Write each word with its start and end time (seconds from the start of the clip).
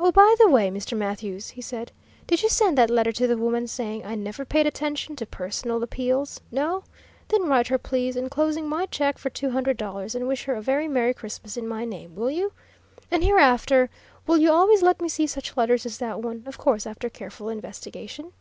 "Oh, 0.00 0.10
by 0.10 0.34
the 0.40 0.48
way, 0.50 0.68
Mr. 0.68 0.98
Mathews," 0.98 1.50
he 1.50 1.62
said, 1.62 1.92
"did 2.26 2.42
you 2.42 2.48
send 2.48 2.76
that 2.76 2.90
letter 2.90 3.12
to 3.12 3.28
the 3.28 3.36
woman, 3.38 3.68
saying 3.68 4.04
I 4.04 4.16
never 4.16 4.44
paid 4.44 4.66
attention 4.66 5.14
to 5.14 5.26
personal 5.26 5.80
appeals? 5.84 6.40
No? 6.50 6.82
Then 7.28 7.46
write 7.46 7.68
her, 7.68 7.78
please, 7.78 8.16
enclosing 8.16 8.68
my 8.68 8.86
check 8.86 9.16
for 9.16 9.30
two 9.30 9.50
hundred 9.50 9.76
dollars, 9.76 10.16
and 10.16 10.26
wish 10.26 10.42
her 10.46 10.56
a 10.56 10.60
very 10.60 10.88
Merry 10.88 11.14
Christmas 11.14 11.56
in 11.56 11.68
my 11.68 11.84
name, 11.84 12.16
will 12.16 12.32
you? 12.32 12.50
And 13.12 13.22
hereafter 13.22 13.90
will 14.26 14.38
you 14.38 14.50
always 14.50 14.82
let 14.82 15.00
me 15.00 15.08
see 15.08 15.28
such 15.28 15.56
letters 15.56 15.86
as 15.86 15.98
that 15.98 16.18
one 16.20 16.42
of 16.46 16.58
course 16.58 16.84
after 16.84 17.08
careful 17.08 17.48
investigation? 17.48 18.32